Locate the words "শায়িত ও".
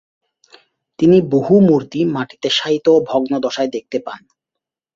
2.49-2.97